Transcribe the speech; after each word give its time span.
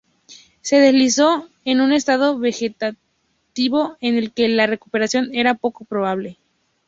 Se 0.61 0.77
deslizó 0.79 1.47
en 1.63 1.79
un 1.79 1.93
estado 1.93 2.39
vegetativo 2.39 3.97
en 4.01 4.15
el 4.17 4.31
que 4.31 4.47
la 4.49 4.65
recuperación 4.65 5.29
era 5.35 5.53
poco 5.53 5.85
probable. 5.85 6.39